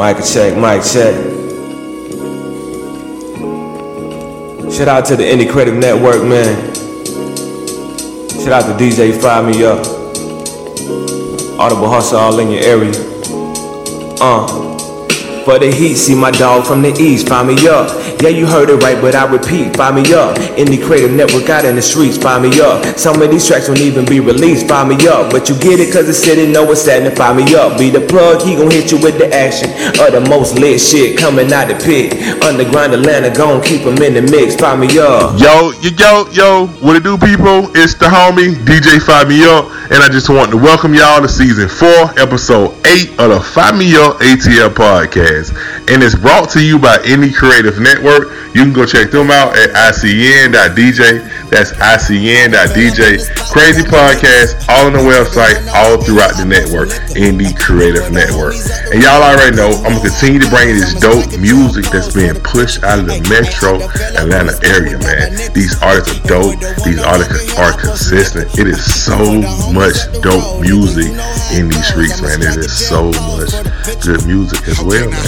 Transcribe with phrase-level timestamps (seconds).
[0.00, 1.14] Mic check, mic check.
[4.72, 6.74] Shout out to the Indie Creative Network, man.
[8.30, 9.80] Shout out to DJ Fire Me Up.
[11.60, 12.94] Audible Hustle all in your area.
[14.22, 14.46] Uh.
[15.44, 17.90] For the heat, see my dog from the east, find me up.
[18.20, 20.36] Yeah, you heard it right, but I repeat, find me up.
[20.60, 22.84] Indie Creative Network out in the streets, find me up.
[22.98, 25.32] Some of these tracks won't even be released, find me up.
[25.32, 27.78] But you get it cause the city know what's happening, find me up.
[27.78, 29.70] Be the plug, he gon' hit you with the action.
[29.96, 32.12] Of the most lit shit coming out the pit.
[32.44, 35.40] Underground Atlanta, gon' keep them in the mix, find me up.
[35.40, 37.72] Yo, yo, yo, yo, what it do, people?
[37.72, 39.64] It's the homie, DJ Find Me Up.
[39.90, 43.78] And I just want to welcome y'all to season four, episode eight of the Find
[43.78, 45.56] Me Up ATL podcast.
[45.90, 48.09] And it's brought to you by Indie Creative Network.
[48.54, 51.50] You can go check them out at icn.dj.
[51.50, 52.98] That's icn.dj.
[53.50, 58.54] Crazy podcast, all on the website, all throughout the network, Indie Creative Network.
[58.90, 62.82] And y'all already know I'm gonna continue to bring this dope music that's being pushed
[62.82, 63.78] out of the metro
[64.18, 65.34] Atlanta area, man.
[65.54, 66.58] These artists are dope.
[66.82, 68.50] These artists are consistent.
[68.58, 69.18] It is so
[69.70, 71.10] much dope music
[71.54, 72.38] in these streets, man.
[72.42, 73.54] There is so much
[74.02, 75.26] good music as well, man.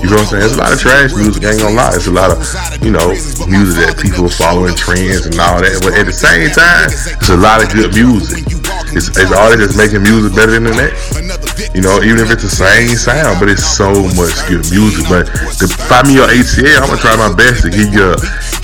[0.00, 0.40] You know what I'm saying?
[0.44, 1.96] There's a lot of trash music, I ain't gonna lie.
[1.96, 2.38] It's a lot of,
[2.84, 3.10] you know,
[3.50, 5.82] music that people are following trends and all that.
[5.82, 8.46] But at the same time, it's a lot of good music.
[8.92, 11.16] It's, it's artists that's making music better than the next.
[11.74, 15.08] You know, even if it's the same sound, but it's so much good music.
[15.08, 15.26] But
[15.58, 18.12] to find me your ATL, I'm gonna try my best to give you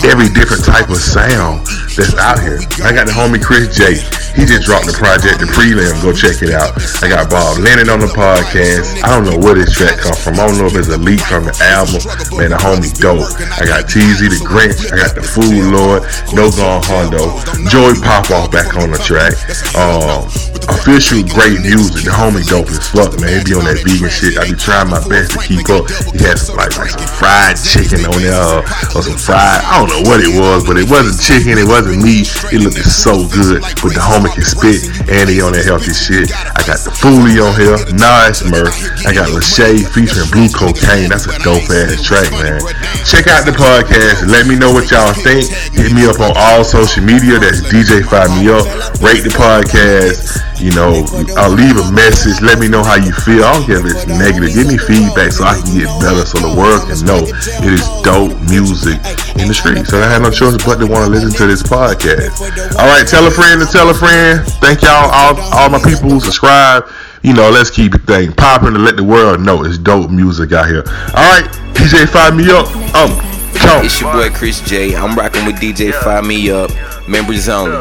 [0.05, 1.67] every different type of sound
[1.99, 2.63] that's out here.
[2.87, 3.99] I got the homie Chris J.
[4.39, 5.91] He just dropped the project, the prelim.
[5.99, 6.79] Go check it out.
[7.03, 9.03] I got Bob Lennon on the podcast.
[9.03, 10.39] I don't know where this track come from.
[10.39, 11.99] I don't know if it's a leak from the album.
[12.39, 13.27] Man, the homie dope.
[13.59, 14.95] I got TZ the Grinch.
[14.95, 16.07] I got the Food Lord.
[16.31, 17.35] No Gone Hondo.
[17.67, 19.35] Joey Pop off back on the track.
[19.75, 20.31] Um,
[20.71, 22.07] official great music.
[22.07, 23.43] The homie dope as fuck, man.
[23.43, 24.39] He be on that vegan shit.
[24.39, 25.91] I be trying my best to keep up.
[26.15, 29.67] He has like, like some fried chicken on there uh, or some fried.
[29.67, 31.57] I don't know what it was, but it wasn't chicken.
[31.57, 32.29] It wasn't meat.
[32.53, 33.65] It looked so good.
[33.81, 36.31] But the homie can spit and he on that healthy shit.
[36.33, 37.77] I got the Foolie on here.
[37.97, 38.77] Nice Murph.
[39.09, 41.09] I got Lachey featuring Blue Cocaine.
[41.09, 42.61] That's a dope ass track, man.
[43.09, 44.29] Check out the podcast.
[44.29, 45.49] Let me know what y'all think.
[45.73, 47.41] Hit me up on all social media.
[47.41, 48.69] That's DJ Find Me Up.
[49.01, 50.45] Rate the podcast.
[50.59, 51.07] You know,
[51.39, 52.43] I'll leave a message.
[52.43, 53.47] Let me know how you feel.
[53.47, 54.51] I don't care if it's negative.
[54.53, 57.87] Give me feedback so I can get better so the world can know it is
[58.03, 58.99] dope music
[59.39, 59.78] in the street.
[59.87, 62.41] So I have no choice but to want to listen to this podcast.
[62.79, 64.45] All right, tell a friend to tell a friend.
[64.61, 66.89] Thank y'all, all, all my people who subscribe.
[67.23, 70.53] You know, let's keep the thing popping and let the world know it's dope music
[70.53, 70.85] out here.
[70.87, 71.45] All right,
[71.75, 72.67] DJ, find me up.
[72.95, 73.11] Um,
[73.55, 73.85] Come.
[73.85, 74.95] It's your boy Chris J.
[74.95, 76.71] I'm rocking with DJ Fire Me Up.
[77.09, 77.81] Members only.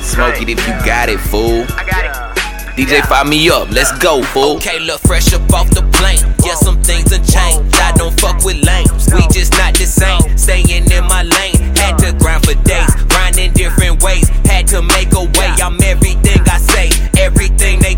[0.00, 1.66] Smoke it if you got it, fool.
[2.76, 4.56] DJ Fire Me Up, let's go, fool.
[4.56, 6.18] Okay, look fresh up off the plane.
[6.44, 7.76] Yeah, some things have changed.
[7.78, 9.06] I don't fuck with lames.
[9.14, 10.36] We just not the same.
[10.36, 11.54] Staying in my lane.
[11.78, 12.90] Had to grind for days.
[13.06, 14.28] Grind in different ways.
[14.42, 15.54] Had to make a way.
[15.62, 16.90] I'm everything I say.
[17.16, 17.94] Everything they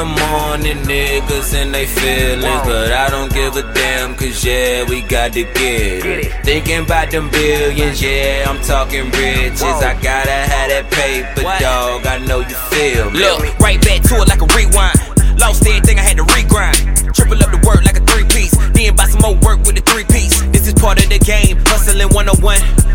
[0.00, 2.62] the morning, niggas and they feelings.
[2.64, 6.32] But I don't give a damn, cause yeah, we got to get it.
[6.44, 9.62] Thinking about them billions, yeah, I'm talking riches.
[9.62, 12.06] I gotta have that paper, dog.
[12.06, 13.20] I know you feel me.
[13.20, 15.38] Look, right back to it like a rewind.
[15.38, 17.12] Lost everything, I had to regrind.
[17.14, 18.49] Triple up the work like a three piece.
[18.80, 20.40] Then buy some more work with the three piece.
[20.56, 21.60] This is part of the game.
[21.68, 22.40] Hustling 101.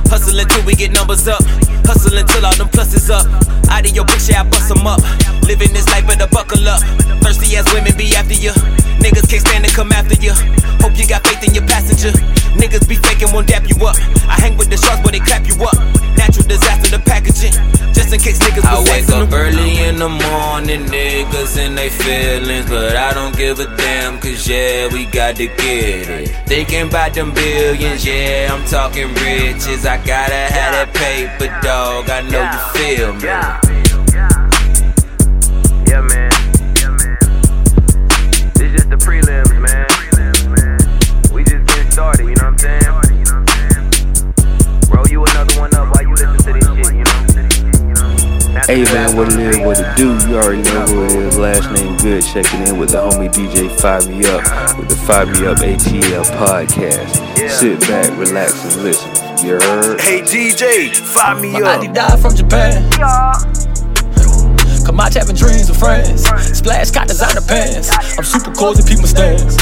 [0.10, 1.46] Hustling till we get numbers up.
[1.86, 3.22] Hustling till all them pluses up.
[3.70, 4.98] Out of your picture, I bust them up.
[5.46, 6.82] Living this life, better buckle up.
[7.22, 8.50] Thirsty ass women be after you.
[8.98, 10.34] Niggas can't stand to come after you.
[10.82, 12.10] Hope you got faith in your passenger.
[12.58, 13.94] Niggas be faking, won't dap you up.
[14.26, 15.78] I hang with the sharks, but they clap you up.
[16.18, 17.54] Natural disaster, the packaging.
[17.94, 22.70] Just in case niggas I wake up early in the morning, niggas and they feelings,
[22.70, 26.30] but I don't give a damn, cause yeah, we got to get it.
[26.48, 29.86] Thinking about them billions, yeah, I'm talking riches.
[29.86, 32.10] I gotta have that paper, dog.
[32.10, 33.75] I know you feel me.
[48.66, 50.18] Hey man, what one, it is, what it do?
[50.28, 51.38] You already know who it is.
[51.38, 52.24] Last name good.
[52.26, 54.42] Checking in with the homie DJ Fire Me Up
[54.80, 57.48] with the Fire Me Up ATL podcast.
[57.48, 59.12] Sit back, relax, and listen.
[59.46, 60.02] You heard?
[60.02, 61.78] Hey DJ, fire me My up.
[61.78, 62.90] auntie died from Japan.
[64.84, 66.24] Come out having dreams with friends.
[66.58, 67.92] Splash got designer pants.
[68.18, 69.58] I'm super cozy, people stands.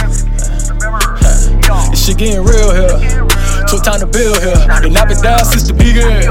[1.92, 3.28] This shit getting real here.
[3.68, 4.56] Took time to build here.
[4.84, 6.24] And I've been down since the beginning.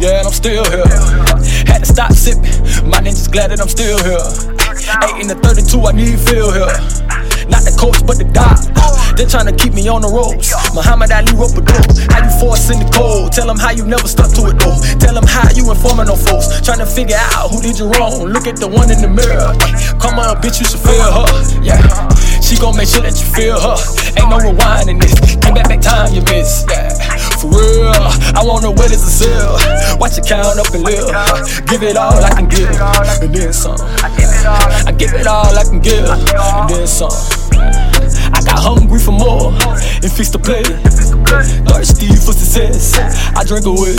[0.00, 1.39] Yeah, and I'm still here.
[1.70, 2.42] Had to stop sipping.
[2.90, 4.26] My ninja's glad that I'm still here.
[5.14, 6.74] 8 in the 32, I need feel here.
[7.46, 8.58] Not the coach, but the doc.
[9.14, 10.54] They're trying to keep me on the ropes.
[10.72, 11.92] Muhammad Ali wrote a dope.
[12.08, 13.32] How you force in the cold?
[13.36, 14.80] Tell them how you never stuck to it though.
[14.96, 16.48] Tell them how you informing no folks.
[16.64, 18.24] Trying to figure out who did you wrong.
[18.30, 19.52] Look at the one in the mirror.
[20.00, 21.28] Come on, bitch, you should feel her.
[21.60, 21.84] Yeah.
[22.40, 23.76] She gon' make sure that you feel her.
[24.16, 25.12] Ain't no rewinding this.
[25.44, 26.64] Came back back time you miss.
[26.70, 27.19] Yeah.
[27.40, 27.88] For real,
[28.36, 29.56] I wanna wet as a seal.
[29.98, 31.08] Watch it count up and live.
[31.66, 33.80] Give it all I can give, and then some.
[33.80, 37.08] I give it all I can give, and then some.
[38.32, 40.68] I got hungry for more and fixed the plate.
[41.64, 42.92] Thirsty for success,
[43.34, 43.96] I drink away.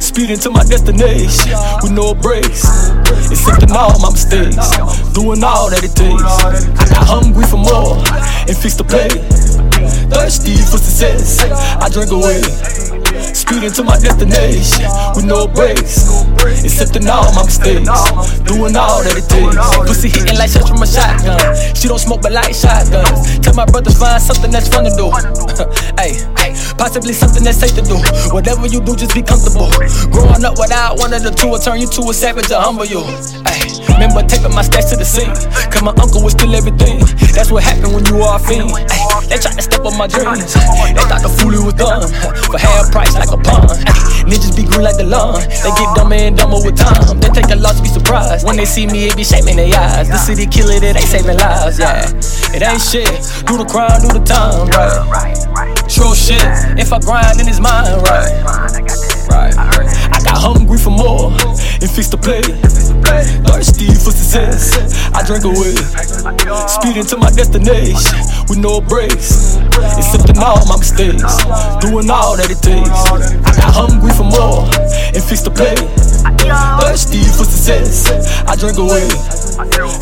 [0.00, 2.68] Speeding to my destination with no brakes.
[3.32, 4.76] Accepting all my mistakes,
[5.14, 6.20] doing all that it takes.
[6.76, 7.96] I got hungry for more
[8.44, 9.24] and fixed the plate.
[10.10, 11.40] Thirsty for success,
[11.80, 12.81] I drink away.
[13.34, 14.86] Speeding to my destination
[15.16, 16.04] with no brakes.
[16.64, 17.88] Accepting all my mistakes,
[18.44, 19.56] doing all that it takes.
[19.88, 21.40] Pussy hitting like shots from a shotgun.
[21.74, 23.38] She don't smoke but like shotguns.
[23.40, 25.10] Tell my brothers find something that's fun to do.
[26.02, 26.18] Hey,
[26.74, 27.94] possibly something that's safe to do.
[28.34, 29.70] Whatever you do, just be comfortable.
[30.10, 32.84] Growing up without one of the two will turn you to a savage or humble
[32.84, 33.06] you.
[33.46, 33.62] Hey,
[33.94, 35.30] remember taking my stats to the scene.
[35.70, 36.98] Cause my uncle was still everything.
[37.30, 38.74] That's what happened when you are a fiend.
[38.74, 40.54] Ay, they tried to step on my dreams.
[40.54, 42.02] They thought the foolie was done.
[42.50, 43.70] For half price like a pawn.
[43.86, 45.38] Ay, ninjas be green like the lawn.
[45.62, 47.20] They get dumber and dumber with time.
[47.20, 48.46] They take a loss, be surprised.
[48.46, 50.08] When they see me, it be shaming their eyes.
[50.08, 52.10] The city killer, it it ain't saving lives, yeah.
[52.54, 53.06] It ain't shit.
[53.46, 55.76] Do the crime, do the time, right?
[55.88, 56.42] True shit.
[56.78, 58.32] If I grind in his mind, right?
[59.30, 59.54] Right.
[60.42, 62.50] Hungry for more and fix the plate.
[63.46, 64.74] Thirsty for success,
[65.14, 65.78] I drink away.
[66.66, 68.18] Speeding to my destination
[68.50, 69.54] with no brakes.
[69.70, 71.22] Accepting all my mistakes,
[71.78, 72.90] doing all that it takes.
[73.46, 74.66] I got hungry for more
[75.14, 75.78] and fixed the plate.
[76.82, 78.10] Thirsty for success,
[78.42, 79.06] I drink away.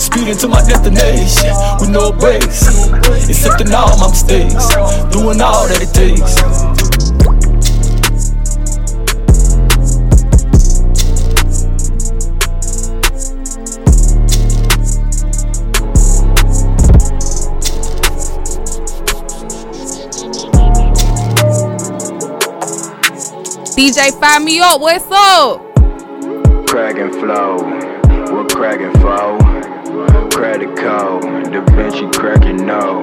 [0.00, 1.52] Speeding to my destination
[1.84, 2.64] with no brakes.
[3.28, 4.72] Accepting all my mistakes,
[5.12, 6.89] doing all that it takes.
[23.80, 25.58] DJ Fire Me Up, what's up?
[26.66, 27.56] Crackin' flow,
[28.30, 29.38] what crackin' foe?
[30.28, 33.00] Credit code, Da Vinci crackin' no.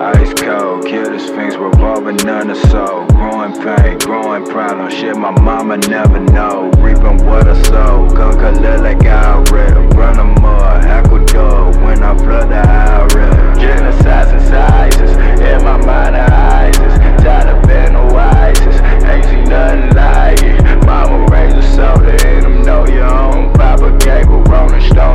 [0.00, 3.04] Ice cold, kill the sphinx, revolving none of soul.
[3.06, 6.70] Growing pain, growing problem, shit my mama never know.
[6.78, 9.02] Reaping what I sow, color like
[9.50, 9.74] red.
[9.96, 13.56] Run a mud, Ecuador, when I flood the IRA.
[13.58, 15.10] Genocide sizes,
[15.40, 17.11] in my mind of ISIS.
[19.52, 20.86] Nothing like it.
[20.86, 23.52] Mama raised a soda in them, know your own.
[23.52, 25.11] Papa gave a rolling stone,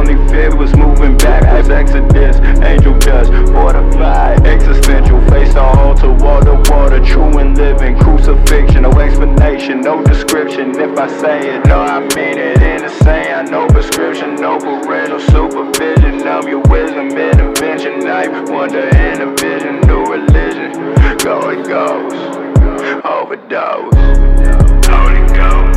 [0.00, 6.40] only fear was moving back as exodus, angel dust, fortified, existential, face to altar, wall
[6.40, 10.70] to water, true and living, crucifixion, no explanation, no description.
[10.80, 12.62] If I say it, no, I mean it.
[12.62, 18.06] In the same, no prescription, no parental supervision of your wisdom, intervention.
[18.08, 20.72] I wonder in a vision, new religion.
[21.18, 22.14] Go it goes,
[23.04, 23.94] overdose.
[24.86, 25.69] Holy Ghost.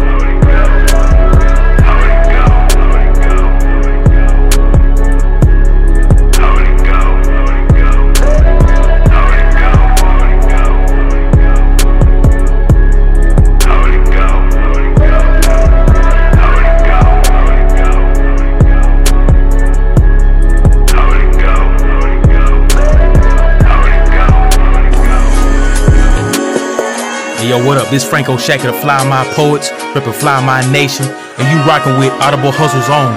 [27.57, 27.87] Yo, what up?
[27.89, 31.05] This Franco Shacker, the Fly My Poets, reppin' Fly My Nation,
[31.37, 33.13] and you rockin' with Audible Hustle's own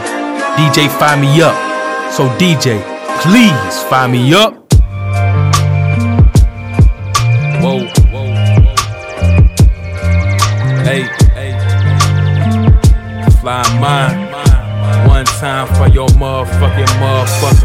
[0.57, 1.57] DJ find Me Up.
[2.12, 2.83] So DJ,
[3.23, 4.52] please find me up.
[7.62, 8.26] Whoa, whoa,
[10.85, 11.02] Hey,
[11.35, 11.52] hey.
[13.40, 14.26] Fly mine.
[15.09, 17.56] One time for your motherfucking motherfucking.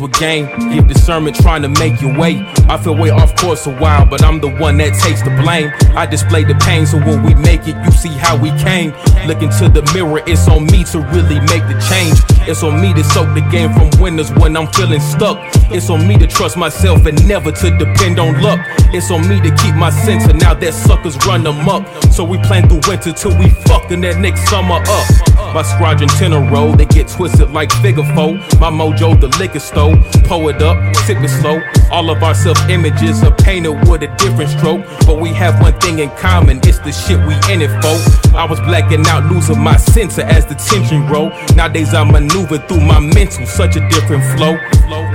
[0.00, 2.44] With game, give discernment, trying to make your way.
[2.68, 5.70] I feel way off course a while, but I'm the one that takes the blame.
[5.96, 8.90] I display the pain, so when we make it, you see how we came.
[9.26, 12.18] Look into the mirror, it's on me to really make the change.
[12.48, 15.38] It's on me to soak the game from winners when I'm feeling stuck.
[15.70, 18.60] It's on me to trust myself and never to depend on luck.
[18.92, 21.86] It's on me to keep my and now that suckers run them up.
[22.12, 25.31] So we plan through winter till we fucking that next summer up.
[25.54, 28.34] My squadron tenor roll, they get twisted like figure four.
[28.58, 29.94] My mojo, the liquor store.
[30.24, 31.60] Pull it up, sip it slow.
[31.90, 34.82] All of our self images are painted with a different stroke.
[35.06, 37.96] But we have one thing in common, it's the shit we in it for.
[38.34, 41.30] I was blacking out, losing my sensor as the tension roll.
[41.54, 44.56] Nowadays I maneuver through my mental, such a different flow.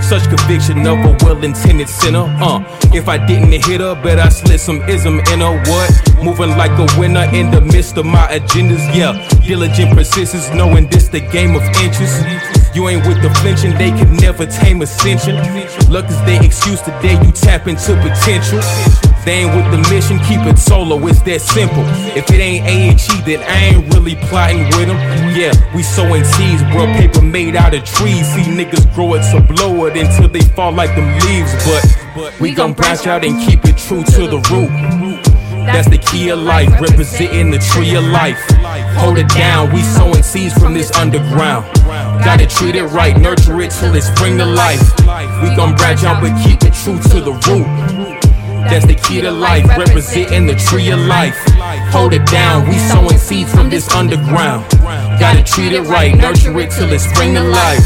[0.02, 2.26] Such conviction of a well intended sinner.
[2.40, 2.64] Uh,
[2.94, 5.58] if I didn't hit her, bet I slid some ism in her.
[5.66, 6.24] What?
[6.24, 8.84] Moving like a winner in the midst of my agendas.
[8.96, 9.14] Yeah,
[9.46, 9.96] diligent
[10.28, 12.12] persistence, knowing this the game of inches.
[12.76, 15.36] You ain't with the flinching, they can never tame ascension.
[15.90, 18.60] Luck is their excuse today, you tap into potential.
[19.26, 21.84] They ain't with the mission, keep it solo, it's that simple.
[22.16, 24.98] If it ain't A and G, then I ain't really plotting with them.
[25.36, 28.28] Yeah, we sowing seeds, bro, paper made out of trees.
[28.34, 31.54] See niggas grow it to blow it until they fall like them leaves.
[31.66, 31.84] But,
[32.16, 35.27] But we gon' branch out and keep it true to the root.
[35.68, 38.40] That's the key of life, representing the tree of life.
[38.96, 41.66] Hold it down, we sowing seeds from this underground.
[42.24, 44.82] Gotta treat it right, nurture it till it spring to life.
[45.44, 47.68] We gon' branch out but keep it true to the root.
[48.70, 51.38] That's the key to life, representing the tree of life.
[51.92, 54.66] Hold it down, we sowing seeds from this underground.
[55.20, 57.86] Gotta treat it right, nurture it till it spring to life.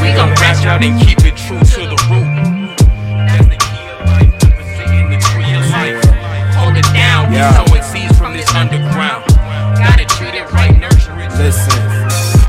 [0.00, 1.85] We gon' branch out and keep it true to
[7.36, 7.66] Yeah.
[7.66, 9.24] sowing seeds from this underground.
[9.76, 11.30] Gotta treat it right, nurture it.
[11.36, 11.76] Listen,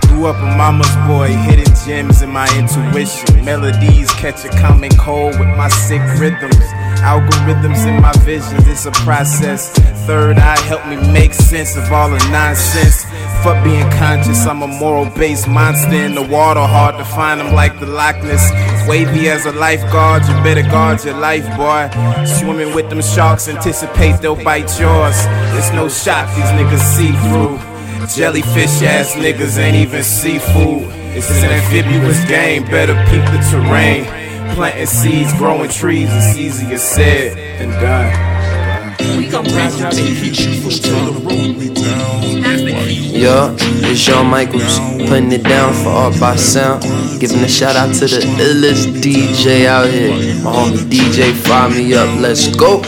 [0.08, 3.44] grew up a mama's boy, hidden gems in my intuition.
[3.44, 6.56] Melodies catch a common cold with my sick rhythms.
[7.04, 9.72] Algorithms in my visions, it's a process.
[10.08, 13.04] Third eye help me make sense of all the nonsense.
[13.44, 17.54] Fuck being conscious, I'm a moral based monster in the water, hard to find them
[17.54, 18.52] like the Loch Ness.
[18.90, 21.88] Wavy as a lifeguard, you better guard your life, boy.
[22.26, 25.16] Swimming with them sharks, anticipate they'll bite yours.
[25.56, 27.58] It's no shock, these niggas see through.
[28.16, 30.84] Jellyfish ass niggas ain't even seafood.
[31.16, 34.06] It's an amphibious game, better peep the terrain.
[34.56, 38.67] Planting seeds, growing trees, it's easier said than done.
[39.00, 41.76] We gon' branch out and keep it true to the root.
[42.44, 42.72] That's the.
[43.18, 46.84] Yeah, it's Shawn Michaels putting it down for all by Sound.
[47.20, 50.12] Giving a shout out to the illest DJ out here.
[50.44, 52.20] My homie DJ Fire Me Up.
[52.20, 52.82] Let's go.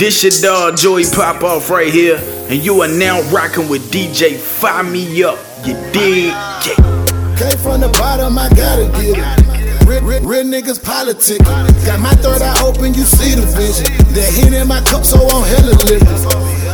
[0.00, 2.16] This your dog Joey Pop Off right here,
[2.48, 5.36] and you are now rocking with DJ Fire Me Up.
[5.60, 6.32] You dig?
[7.36, 9.84] Came from the bottom, I gotta get it.
[9.84, 11.44] Real, real, real niggas politic.
[11.84, 13.92] Got my third eye open, you see the vision.
[14.16, 16.16] The hit in my cup, so I'm hella liquor.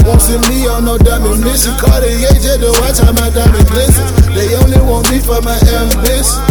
[0.07, 1.75] Won't send me on no diamond mission.
[1.83, 4.07] Cartier just to watch how my diamond glisten.
[4.39, 6.47] They only want me for my ambition.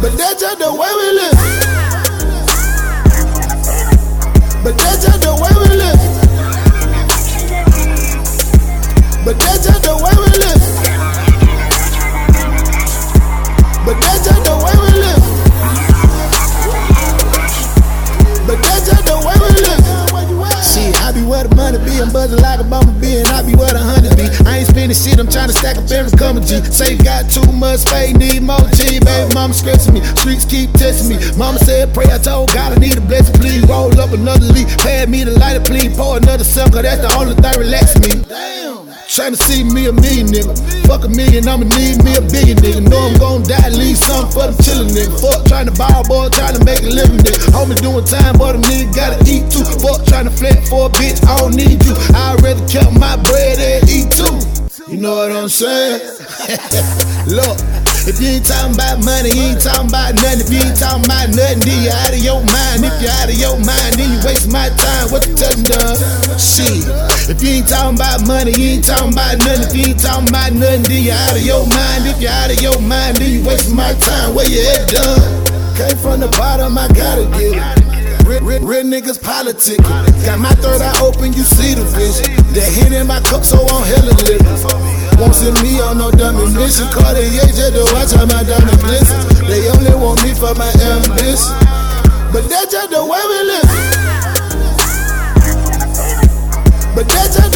[0.00, 1.36] But that's just the way we live.
[4.64, 5.97] But that's just the way we live.
[9.28, 10.56] But that's just the way we live.
[13.84, 15.20] But that's just the way we live.
[18.48, 19.84] But that's just the way we live.
[20.64, 22.00] Shit, I be where the money be.
[22.00, 24.32] I'm buzzing like a bumblebee, and I be where the honey be.
[24.48, 26.64] I ain't spending shit, I'm trying to stack up every coming G.
[26.64, 28.96] Say got too much space, need more G.
[28.96, 31.20] Baby, mama stressing me, streets keep testing me.
[31.36, 33.60] Mama said, pray, I told God I need a blessing, please.
[33.68, 35.92] Roll up another leaf, pay me the lighter, please.
[35.92, 38.87] Pour another cause that's the only thing relaxing me.
[39.18, 40.54] Tryna see me a million nigga.
[40.86, 42.88] Fuck a million, I'ma need me a billion nigga.
[42.88, 45.10] Know I'm gon' die, leave something for them chillin' nigga.
[45.18, 47.50] Fuck tryna ball boy, tryna make a living nigga.
[47.50, 49.66] Homie doing time, but them nigga gotta eat too.
[49.82, 51.98] Fuck tryna flex for a bitch, I don't need you.
[52.14, 54.38] I'd rather count my bread and eat too.
[54.86, 55.98] You know what I'm saying?
[57.26, 57.58] Look,
[58.08, 60.40] if you ain't talking about money, you ain't talking about nothing.
[60.40, 62.80] If you ain't talking about nothing, then you out of your mind.
[62.80, 65.12] If you're out of your mind, then you waste my time.
[65.12, 66.00] What you telling done?
[66.40, 66.88] Shit.
[67.28, 69.68] If you ain't talking about money, you ain't talking about nothing.
[69.68, 72.08] If you ain't talking about nothing, then you out of your mind.
[72.08, 74.32] If you're out of your mind, then you waste my time.
[74.32, 75.20] Where you at done?
[75.76, 77.88] Came from the bottom, I gotta get it.
[78.24, 79.78] Real, real, niggas politic.
[80.24, 82.32] Got my third eye open, you see the vision.
[82.56, 84.40] The hit in my cup, so I'm hella lit.
[85.18, 86.86] Won't send me on no dummy mission.
[86.94, 89.18] Cartier just to watch how my diamond glisten.
[89.50, 91.58] They only want me for my ambition.
[92.32, 93.70] But that's just the way we live.
[96.94, 97.47] But that's just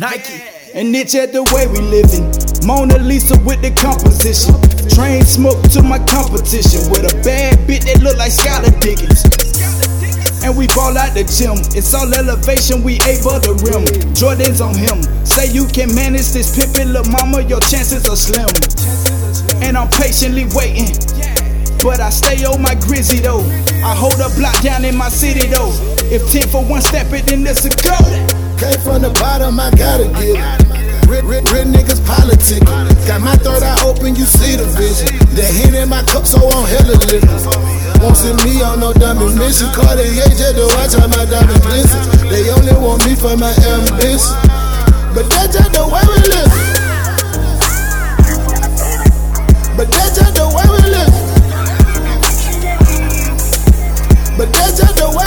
[0.00, 0.40] Nike.
[0.72, 2.24] And it's at the way we living.
[2.64, 4.56] Mona Lisa with the composition.
[4.88, 6.88] Train smoke to my competition.
[6.88, 9.28] With a bad bitch that look like Skylar Diggins.
[10.40, 11.60] And we ball out the gym.
[11.76, 13.84] It's all elevation, we able the rim.
[14.16, 15.04] Jordan's on him.
[15.28, 18.48] Say you can manage this pimpin', little mama, your chances are slim.
[19.60, 20.96] And I'm patiently waiting.
[21.84, 23.44] But I stay on my grizzly though.
[23.84, 25.76] I hold a block down in my city though.
[26.08, 28.39] If 10 for one step it, then this a go.
[28.60, 31.08] Came from the bottom, I gotta get it.
[31.08, 32.60] Real, real, real niggas politic.
[33.08, 35.08] Got my third eye open, you see the vision.
[35.32, 37.24] The hit in my cup, so I'm hella lit.
[38.04, 39.72] Won't send me on no dummy mission.
[39.72, 42.04] Cartier just to watch how my diamond glisten.
[42.28, 44.36] They only want me for my ambition.
[45.16, 46.52] But that's just the way we live.
[49.72, 51.16] But that's just the way we live.
[54.36, 55.24] But that's just the way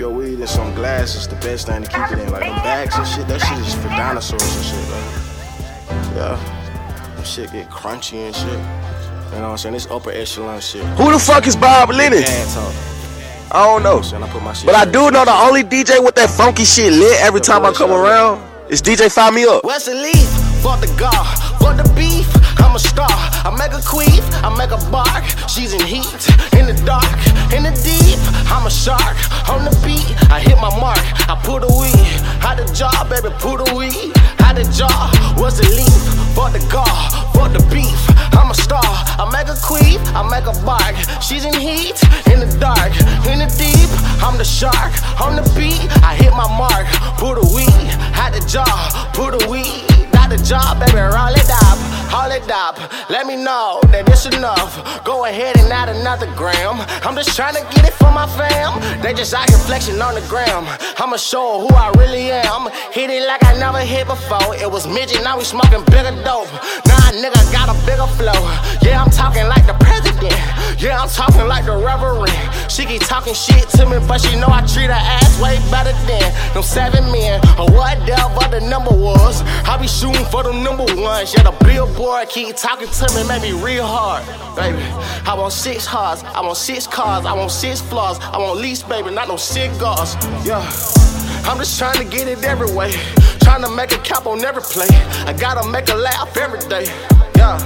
[0.00, 2.32] your weed in some glass, it's the best thing to keep it in.
[2.32, 5.20] Like them bags and shit, that shit is for dinosaurs and shit, like.
[6.16, 7.14] Yeah.
[7.14, 8.46] Them shit get crunchy and shit.
[8.48, 9.74] You know what I'm saying?
[9.74, 10.84] It's upper echelon shit.
[10.96, 12.24] Who the fuck is Bob Lennon?
[13.52, 14.00] I don't know.
[14.14, 16.64] And I put my shit But I do know the only DJ with that funky
[16.64, 19.64] shit lit every time I come around is DJ Fire Me Up.
[19.64, 20.16] What's the leaf?
[20.80, 21.26] The gar,
[21.58, 22.26] for the beef,
[22.60, 23.08] I'm a star.
[23.10, 25.24] I make a queef, I make a bark.
[25.48, 26.06] She's in heat,
[26.58, 27.18] in the dark,
[27.56, 28.20] in the deep.
[28.52, 29.16] I'm a shark,
[29.48, 30.04] on the beat.
[30.30, 32.20] I hit my mark, I put a weed.
[32.44, 34.12] How the jaw, baby, put a weed.
[34.38, 36.02] How the jaw, what's the leaf?
[36.36, 36.86] For the gar,
[37.34, 38.00] for the beef.
[38.36, 40.94] I'm a star, I make a queef, I make a bark.
[41.22, 41.96] She's in heat,
[42.28, 42.92] in the dark,
[43.26, 43.90] in the deep.
[44.22, 45.80] I'm the shark, on the beat.
[46.04, 47.88] I hit my mark, put a weed.
[48.12, 49.90] How the jaw, put a weed
[50.30, 51.59] got the job, baby, roll it up,
[52.30, 54.78] Let me know that it's enough.
[55.02, 56.78] Go ahead and add another gram.
[57.02, 58.78] I'm just trying to get it for my fam.
[59.02, 60.62] They just out here flexing on the gram.
[61.02, 62.70] I'ma show who I really am.
[62.94, 64.54] Hit it like I never hit before.
[64.54, 66.46] It was midget, now we smoking bigger dope.
[66.86, 68.38] Nah, nigga got a bigger flow.
[68.78, 70.38] Yeah, I'm talking like the president.
[70.78, 72.30] Yeah, I'm talking like the reverend.
[72.70, 75.92] She keep talking shit to me, but she know I treat her ass way better
[76.06, 79.42] than them seven men or whatever the number was.
[79.66, 81.34] I be shooting for the number ones.
[81.34, 84.24] Yeah, the billboard keep talking to me, make me real hard,
[84.56, 84.82] baby.
[85.26, 88.82] I want six hearts, I want six cars, I want six flaws, I want lease,
[88.82, 90.14] baby, not no cigars.
[90.44, 90.60] Yeah.
[91.44, 92.92] I'm just trying to get it every way.
[93.40, 94.88] Trying to make a cap on every play.
[95.26, 96.86] I gotta make a laugh every day.
[97.36, 97.58] Yeah.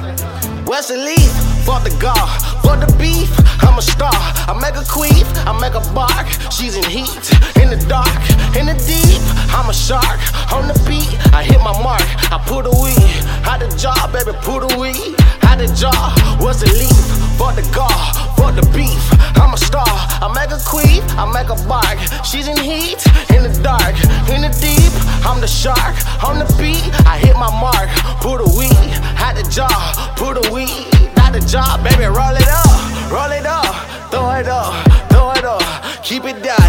[0.65, 1.55] The leaf?
[1.65, 2.29] For the gar,
[2.61, 3.33] for the beef,
[3.65, 4.13] I'm a star.
[4.13, 6.29] I make a queef, I make a bark.
[6.53, 7.25] She's in heat,
[7.57, 8.21] in the dark,
[8.53, 9.17] in the deep.
[9.49, 10.21] I'm a shark,
[10.53, 11.09] on the beat.
[11.33, 13.17] I hit my mark, I put a weed.
[13.41, 15.17] How the jaw, baby, put a weed.
[15.41, 17.01] How the jaw, what's the leaf?
[17.41, 17.97] For the gar,
[18.37, 19.01] for the beef.
[19.41, 19.89] I'm a star,
[20.21, 21.97] I make a queef, I make a bark.
[22.29, 23.01] She's in heat,
[23.33, 23.97] in the dark,
[24.29, 24.93] in the deep.
[25.25, 25.74] I'm the shark,
[26.23, 26.83] on the beat.
[27.07, 27.89] I hit my mark,
[28.21, 28.91] put a weed.
[29.17, 29.69] How the jaw,
[30.17, 30.89] put a weed.
[31.15, 33.75] Got the job, baby, roll it up, roll it up,
[34.11, 34.73] throw it up,
[35.11, 35.63] throw it up,
[36.03, 36.64] keep it there.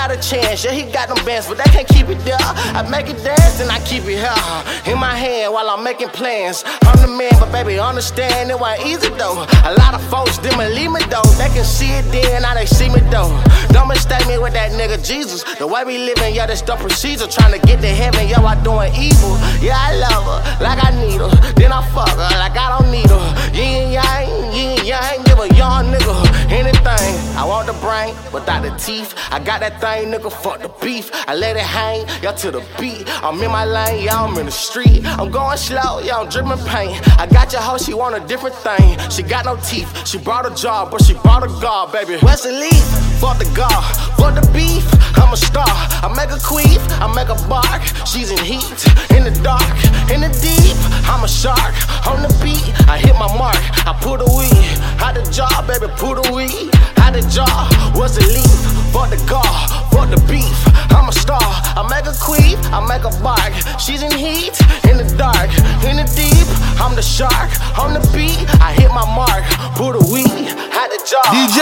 [0.00, 2.40] Got a chance, yeah, he got them bands, but they can't keep it there.
[2.40, 6.08] I make it dance and I keep it here in my hand while I'm making
[6.08, 6.64] plans.
[6.88, 9.44] I'm the man, but baby, understand it wasn't easy though.
[9.68, 11.28] A lot of folks didn't believe me though.
[11.36, 13.28] They can see it then, now they see me though.
[13.76, 15.44] Don't mistake me with that nigga Jesus.
[15.60, 17.28] The way we living, yeah, that's the procedure.
[17.28, 19.36] Trying to get to heaven, yo, I doing evil.
[19.60, 21.28] Yeah, I love her like I need her.
[21.60, 23.26] Then I fuck her like I don't need her.
[23.52, 26.16] Yin yang, yin yang, give a young nigga
[26.48, 27.12] anything.
[27.36, 29.12] I want the brain without the teeth.
[29.30, 31.10] I got that thing, nigga, fuck the beef.
[31.26, 33.04] I let it hang, y'all to the beat.
[33.22, 35.04] I'm in my lane, y'all, I'm in the street.
[35.04, 36.98] I'm going slow, y'all, I'm dripping pain.
[37.18, 38.98] I got your hoe, she want a different thing.
[39.10, 42.16] She got no teeth, she brought a job, but she brought a guard, baby.
[42.16, 42.86] The leaf?
[43.20, 43.82] For the gar,
[44.16, 44.80] for the beef.
[45.20, 47.82] I'm a star, I make a queef, I make a bark.
[48.06, 48.80] She's in heat,
[49.14, 49.62] in the dark,
[50.10, 50.89] in the deep.
[51.10, 51.74] I'm a shark,
[52.06, 52.62] on the beat.
[52.88, 54.78] I hit my mark, I put a weed.
[54.94, 56.70] How the jaw, baby, put a weed.
[56.94, 57.66] How the jaw,
[57.98, 58.60] what's the leaf?
[58.94, 59.42] For the gar,
[59.90, 60.54] for the beef.
[60.94, 63.50] I'm a star, I make a queen, I make a bark.
[63.82, 64.54] She's in heat,
[64.86, 65.50] in the dark,
[65.82, 66.46] in the deep.
[66.78, 68.38] I'm the shark, on the beat.
[68.62, 69.42] I hit my mark,
[69.74, 70.46] put a weed.
[70.70, 71.58] How the jaw, DJ,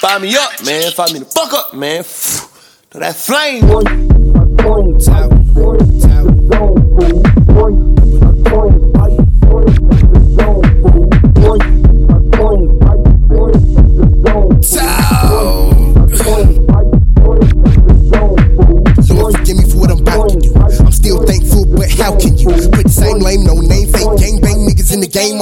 [0.00, 0.90] fire me up, man.
[0.92, 2.04] Fire me the fuck up, man.
[2.90, 3.68] To that flame.
[3.68, 3.86] Lord,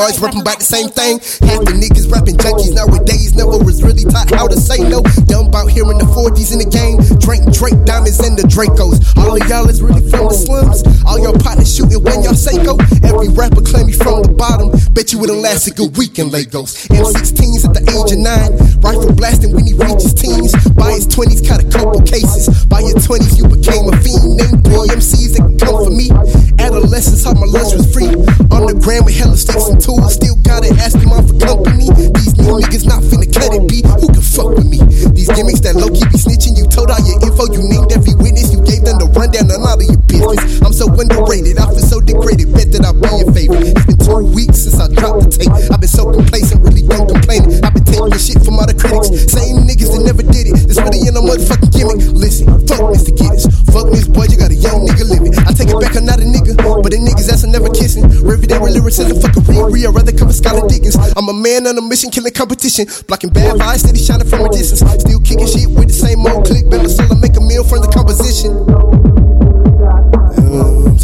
[0.01, 1.21] in always rapping about the same thing?
[1.45, 5.05] Half the niggas rapping junkies nowadays never was really taught how to say no.
[5.29, 9.05] Dumb about hearing the 40s in the game, Drake, Drake, diamonds, and the Dracos.
[9.21, 10.81] All of y'all is really from the slums.
[11.05, 12.81] All your partners shooting when y'all say go.
[13.05, 14.73] Every rapper claim he from the bottom.
[14.97, 16.89] Bet you it'll last a good week in Lagos.
[16.89, 20.57] M16s at the age of nine, rifle blasting when he reaches teens.
[20.73, 22.49] By his 20s, caught a couple cases.
[22.65, 24.41] By your 20s, you became a fiend.
[24.41, 26.09] Named PMCs that can come for me.
[26.57, 28.09] Adolescence, how my lunch was free.
[28.49, 29.90] On the gram with hella sticks and.
[30.11, 31.87] Still gotta ask him out for company.
[32.19, 33.83] These new niggas not finna cut it, B.
[33.83, 34.79] Who can fuck with me?
[35.15, 36.59] These gimmicks that low key be snitching.
[36.59, 38.53] You told all your info, you named every witness.
[38.53, 40.63] You gave them the rundown on all of your business.
[40.63, 42.53] I'm so underrated, I feel so degraded.
[42.53, 43.73] Bet that I'll be your favorite.
[43.73, 45.53] It's been two weeks since I dropped the tape.
[45.73, 47.63] I've been so complacent, really don't complaining.
[47.65, 49.09] I've been taking shit from all the critics.
[49.33, 50.69] Same niggas that never did it.
[50.69, 52.01] This really ain't no motherfucking gimmick.
[52.13, 53.13] Listen, fuck Mr.
[53.17, 53.49] Giddens.
[53.73, 55.33] Fuck Miss Boy, you got a young nigga living.
[55.47, 56.57] I take it back, I'm not a nigga.
[56.59, 58.05] But the niggas that's never kissing.
[58.51, 60.97] Legendary lyricism, fuck a re I'd rather cover Skylar Diggins.
[61.17, 62.87] I'm a man on a mission, killing competition.
[63.09, 64.83] Blocking bad vibes, steady shining from a distance.
[65.01, 66.69] Still kicking shit with the same old click.
[66.69, 68.53] Better solo make a meal from the composition.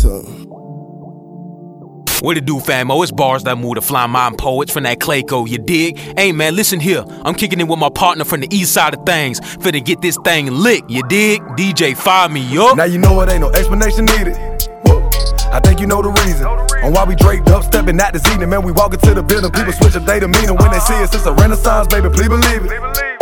[0.07, 0.43] Uh, so-
[2.23, 3.03] What it do, famo?
[3.03, 5.99] It's bars that move the fly mind poets from that Clayco, you dig?
[6.19, 7.05] Hey man, listen here.
[7.25, 9.39] I'm kicking in with my partner from the east side of things.
[9.41, 11.43] Finna get this thing lit, you dig?
[11.59, 12.77] DJ fire me up.
[12.77, 14.37] Now you know it ain't no explanation needed.
[14.87, 15.09] Woo.
[15.53, 18.49] I think you know the reason on why we draped up, stepping out this evening.
[18.51, 21.15] Man, we walk into the building, people switch up their demeanor when they see us.
[21.15, 22.09] It's a renaissance, baby.
[22.09, 23.16] Please believe it.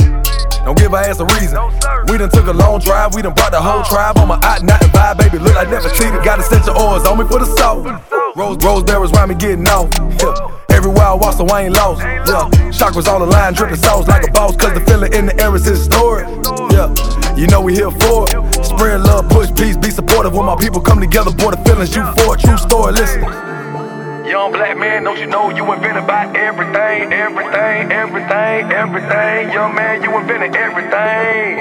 [0.65, 1.61] Don't give a ass a reason.
[2.09, 4.61] We done took a long drive, we done brought the whole tribe on my out
[4.61, 5.39] and vibe, baby.
[5.39, 6.25] Look like never cheated.
[6.25, 7.85] Got essential oils on me for the soul.
[8.35, 9.93] Rose, rose berries round me getting off.
[10.71, 12.01] Everywhere I walk, so I ain't lost.
[12.03, 12.49] Yeah.
[12.73, 15.65] Chakras the line, dripping sauce like a boss, cause the feeling in the air is
[15.65, 16.27] historic.
[16.73, 16.93] Yeah.
[17.37, 18.65] You know we here for it.
[18.65, 20.35] Spread love, push peace, be supportive.
[20.35, 22.37] When my people come together, boy, the feelings you for.
[22.37, 23.54] True story, listen.
[24.25, 29.53] Young black man, don't you know you invented by everything, everything, everything, everything.
[29.53, 31.59] Young man, you invented everything.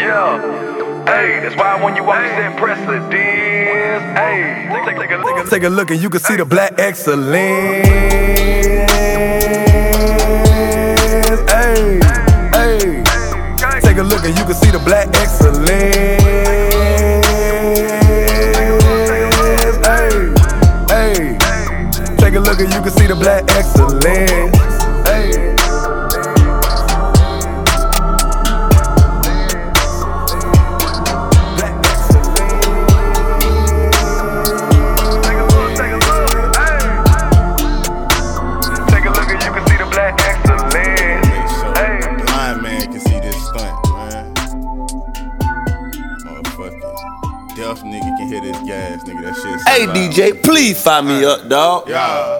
[0.00, 1.04] Yeah.
[1.04, 3.12] Hey, that's why when you walk, you said precedence.
[3.12, 5.50] Hey, take, take, take a.
[5.50, 7.36] Take a look and you can see the black excellence.
[11.52, 12.00] Hey,
[12.56, 13.04] hey.
[13.82, 16.25] Take a look and you can see the black excellence.
[23.26, 23.56] Shit.
[49.36, 49.96] so Hey loud.
[49.96, 51.88] DJ, please fire me up, dog.
[51.88, 52.35] Yeah.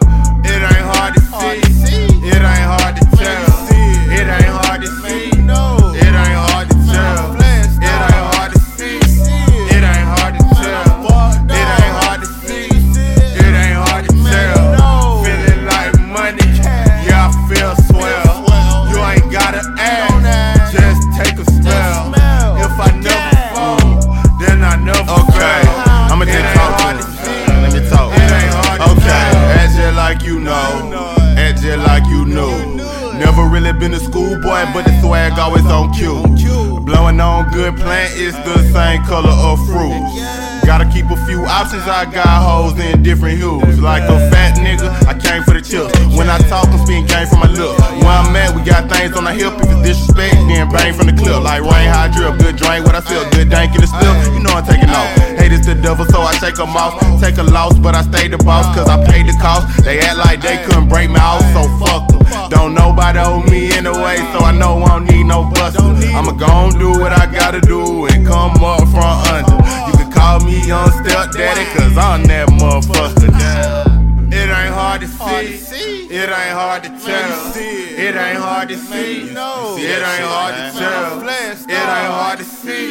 [41.84, 43.80] I got hoes in different hues.
[43.80, 45.92] Like a fat nigga, I came for the chips.
[46.16, 47.76] When I talk, I'm speaking game from my lips.
[48.00, 49.52] Where I'm at, we got things on the hip.
[49.60, 51.42] If it's disrespect, then bang from the clip.
[51.42, 54.14] Like rain, high drip, good drink, what I feel, good dank in the still.
[54.32, 55.08] You know I'm taking off.
[55.36, 56.96] Hate is the devil, so I shake 'em off.
[57.20, 59.84] Take a loss, but I stay the boss, cause I paid the cost.
[59.84, 62.50] They act like they couldn't break me off, so fuck 'em.
[62.50, 66.14] Don't nobody owe me anyway, so I know I don't need no bustin'.
[66.14, 69.56] I'ma gon' do what I gotta do and come up from under.
[69.88, 73.28] You call me young stepdaddy, cause I'm that motherfucker.
[74.32, 76.08] It ain't hard to see.
[76.08, 77.52] It ain't hard to tell.
[77.56, 79.28] It ain't hard to see.
[79.28, 81.20] It ain't hard to tell.
[81.20, 82.88] It ain't hard to see.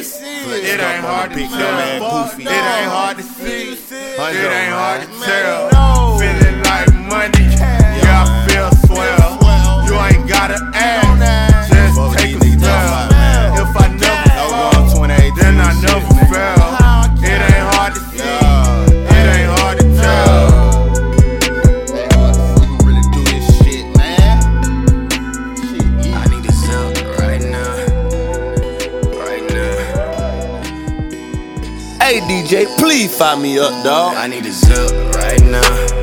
[0.71, 1.79] It ain't hard to tell.
[1.79, 3.73] It ain't hard to see.
[3.73, 6.17] It ain't hard to tell.
[6.19, 7.45] Feeling like money.
[8.01, 9.31] Yeah, I feel swell.
[9.87, 11.04] You ain't gotta ask.
[32.45, 34.15] DJ, please fire me up, dog.
[34.17, 35.94] I need a up right now.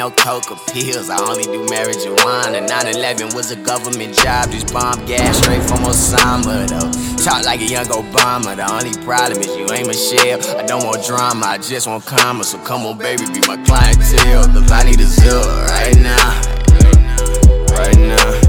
[0.00, 1.10] No coca pills.
[1.10, 2.66] I only do marijuana.
[2.66, 4.48] 9/11 was a government job.
[4.50, 6.90] This bomb gas straight from Osama though.
[7.22, 8.56] Talk like a young Obama.
[8.56, 10.40] The only problem is you ain't Michelle.
[10.58, 12.44] I don't want drama, I just want karma.
[12.44, 14.48] So come on, baby, be my clientele.
[14.54, 16.28] Look, I need a zip right now.
[17.76, 18.39] Right now.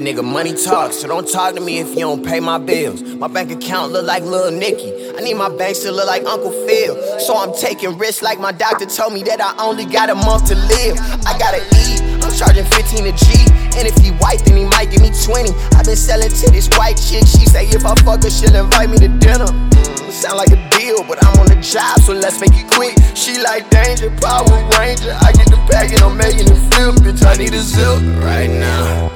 [0.00, 0.96] Nigga, money talks.
[0.96, 3.02] So don't talk to me if you don't pay my bills.
[3.02, 4.92] My bank account look like Lil Nicky.
[5.16, 7.20] I need my banks to look like Uncle Phil.
[7.20, 10.46] So I'm taking risks like my doctor told me that I only got a month
[10.48, 10.96] to live.
[11.26, 12.00] I gotta eat.
[12.24, 13.54] I'm charging 15 a G.
[13.76, 15.50] And if he white, then he might give me 20.
[15.76, 17.26] I've been selling to this white chick.
[17.26, 19.50] She say if I fuck her, she'll invite me to dinner.
[19.50, 22.94] Mm, sound like a deal, but I'm on the job, so let's make it quick.
[23.16, 24.46] She like danger, Power
[24.78, 25.16] Ranger.
[25.20, 27.24] I get the bag and I'm making it flip, bitch.
[27.26, 29.10] I need a zip right now,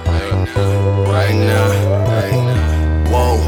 [0.57, 1.69] right now,
[2.07, 3.11] right now.
[3.11, 3.39] Whoa,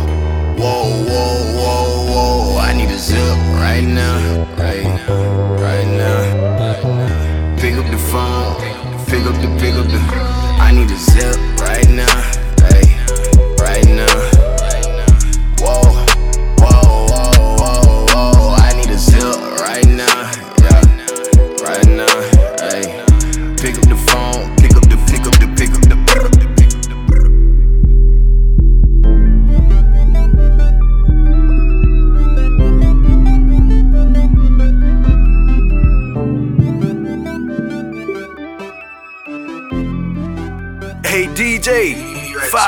[0.61, 2.59] whoa, whoa, whoa, whoa.
[2.59, 3.19] I need a zip
[3.59, 7.57] right now, right now, right now.
[7.59, 8.57] Pick up the phone,
[9.07, 9.99] pick up the, pick up the.
[10.61, 12.30] I need a zip right now,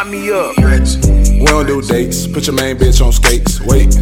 [0.07, 0.57] me up.
[0.57, 2.27] We don't do dates.
[2.27, 3.61] Put your main bitch on skates.
[3.61, 3.95] Wait.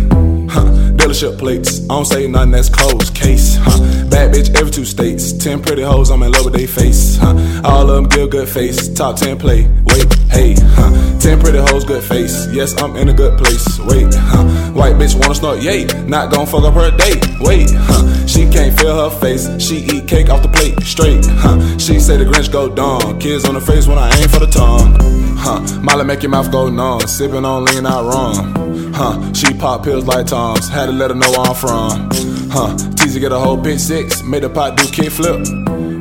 [0.51, 0.65] Huh.
[0.97, 1.83] Dealership plates.
[1.85, 3.15] I don't say nothing that's closed.
[3.15, 3.57] Case.
[3.61, 3.79] Huh.
[4.09, 5.33] Bad bitch every two states.
[5.33, 6.11] Ten pretty hoes.
[6.11, 7.17] I'm in love with they face.
[7.17, 7.63] Huh.
[7.65, 8.89] All of them give good face.
[8.89, 9.69] Top ten play.
[9.87, 10.20] Wait.
[10.31, 10.55] Hey.
[10.59, 10.91] Huh.
[11.19, 11.85] Ten pretty hoes.
[11.85, 12.47] Good face.
[12.53, 13.79] Yes, I'm in a good place.
[13.81, 14.15] Wait.
[14.15, 14.45] Huh.
[14.73, 15.61] White bitch wanna snort.
[15.61, 15.85] Yay.
[16.07, 17.25] Not gon' fuck up her date.
[17.41, 17.71] Wait.
[17.73, 18.27] Huh.
[18.27, 19.49] She can't feel her face.
[19.61, 20.81] She eat cake off the plate.
[20.83, 21.25] Straight.
[21.27, 21.59] Huh.
[21.79, 23.19] She say the Grinch go dumb.
[23.19, 24.97] Kids on the face when I aim for the tongue.
[25.37, 25.61] Huh.
[25.81, 27.01] Molly make your mouth go numb.
[27.03, 28.93] Sipping on lean out rum.
[28.95, 29.33] Huh.
[29.33, 30.69] She pop pills like Tom's.
[30.69, 32.11] Had to let her know where I'm from.
[32.51, 32.77] Huh.
[32.97, 34.23] Teasy get a whole pitch six.
[34.23, 35.41] Made the pot do kick flip.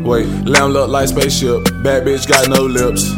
[0.05, 0.27] Wait.
[0.45, 1.63] Lamb look like spaceship.
[1.83, 3.09] Bad bitch got no lips.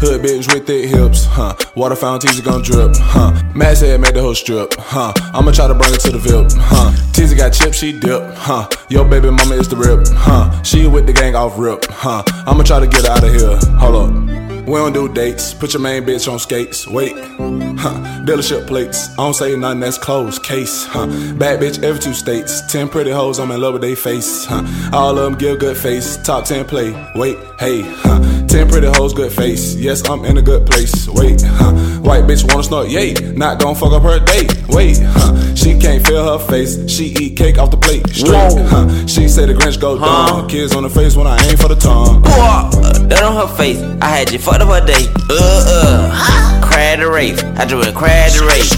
[0.00, 1.56] Hood bitch with thick hips, huh?
[1.74, 3.32] Water fountain teaser gon' drip, huh?
[3.52, 5.12] Max head made the whole strip, huh?
[5.34, 6.92] I'ma try to bring it to the VIP, huh?
[7.12, 8.68] Teaser got chips, she dip, huh?
[8.88, 10.62] Yo baby mama is the rip, huh?
[10.62, 12.22] She with the gang off rip, huh?
[12.46, 13.58] I'ma try to get her out of here.
[13.78, 14.47] Hold up.
[14.68, 15.54] We don't do dates.
[15.54, 16.86] Put your main bitch on skates.
[16.86, 18.22] Wait, huh?
[18.26, 19.08] Dealership plates.
[19.12, 20.42] I don't say nothing that's closed.
[20.42, 21.06] Case, huh?
[21.36, 22.60] Bad bitch every two states.
[22.70, 23.40] Ten pretty hoes.
[23.40, 24.62] I'm in love with they face, huh?
[24.92, 26.18] All of them give good face.
[26.18, 26.92] Top ten play.
[27.14, 28.46] Wait, hey, huh?
[28.46, 29.74] Ten pretty hoes, good face.
[29.74, 31.08] Yes, I'm in a good place.
[31.08, 31.97] Wait, huh?
[32.08, 32.88] White bitch wanna snort.
[32.88, 34.50] Yay, not gon' fuck up her date.
[34.68, 35.54] Wait, huh?
[35.54, 36.90] She can't feel her face.
[36.90, 38.08] She eat cake off the plate.
[38.08, 38.88] Straight, huh?
[39.06, 40.48] She say the Grinch go dumb.
[40.48, 42.22] Kids on the face when I aim for the tongue.
[42.22, 43.78] That on her face.
[44.00, 45.04] I had you fucked up her day.
[45.28, 45.36] Uh
[45.68, 46.60] uh.
[46.64, 47.42] Crab the race.
[47.60, 48.72] I drew a crab the race.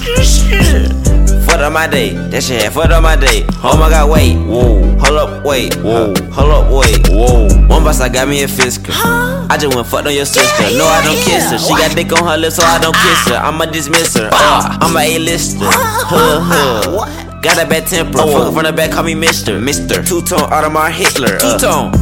[1.46, 2.10] Fucked up my day.
[2.30, 3.46] That shit had fucked up my day.
[3.62, 4.34] Oh my god, wait.
[4.38, 4.98] Whoa.
[4.98, 5.76] Hold up, wait.
[5.76, 6.14] Whoa.
[6.32, 7.06] Hold up, wait.
[7.08, 7.39] Whoa.
[7.80, 8.92] One boss, I got me a physical.
[8.94, 10.64] I just went fucked on your sister.
[10.76, 11.58] No, I don't kiss her.
[11.58, 13.36] She got dick on her lips, so I don't kiss her.
[13.36, 14.28] I'ma dismiss her.
[14.30, 15.60] Uh, I'm a A-lister.
[15.62, 17.40] Huh, huh.
[17.40, 18.18] Got a bad temper.
[18.18, 19.58] Fuck from the back, call me Mister.
[19.58, 20.02] Mister.
[20.02, 21.38] Two tone Audemars Hitler.
[21.40, 21.56] Uh.
[21.56, 21.92] Two tone.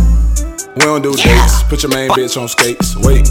[0.75, 1.63] We don't do dates.
[1.69, 2.97] Put your main bitch on skates.
[2.97, 3.31] Wait,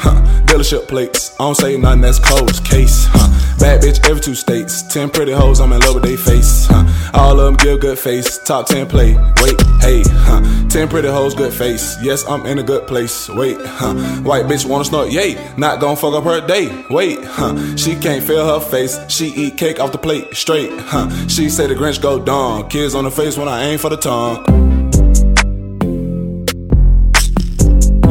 [0.00, 0.20] huh?
[0.46, 1.32] Dealership plates.
[1.38, 2.64] I don't say nothing that's closed.
[2.64, 3.28] Case, huh?
[3.58, 4.82] Bad bitch every two states.
[4.82, 5.60] Ten pretty hoes.
[5.60, 6.84] I'm in love with they face, huh?
[7.14, 8.38] All of them give good face.
[8.44, 9.14] Top ten play.
[9.42, 10.40] Wait, hey, huh?
[10.68, 11.96] Ten pretty hoes, good face.
[12.02, 13.28] Yes, I'm in a good place.
[13.28, 13.94] Wait, huh?
[14.22, 15.10] White bitch wanna snort.
[15.10, 16.84] Yay, not gon' fuck up her day.
[16.90, 17.76] Wait, huh?
[17.76, 18.98] She can't feel her face.
[19.08, 20.34] She eat cake off the plate.
[20.34, 21.08] Straight, huh?
[21.28, 22.68] She say the Grinch go dumb.
[22.68, 24.46] Kids on the face when I aim for the tongue.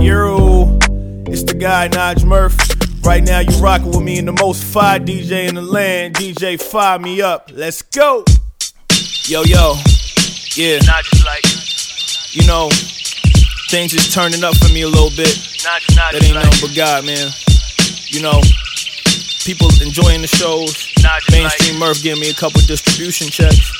[0.01, 0.78] Yo,
[1.32, 2.57] it's the guy Naj Murph.
[3.05, 6.15] Right now you rocking with me in the most fire DJ in the land.
[6.15, 7.49] DJ Fire Me Up.
[7.53, 8.23] Let's go.
[9.25, 9.75] Yo, yo.
[10.55, 10.80] Yeah.
[10.86, 11.43] Not just like,
[12.36, 12.69] You know,
[13.69, 15.32] things is turning up for me a little bit.
[15.63, 16.45] not not That ain't like.
[16.45, 17.30] nothing but God, man.
[18.07, 18.41] You know,
[19.45, 20.75] people enjoying the shows.
[21.32, 23.71] Mainstream Murph giving me a couple distribution checks.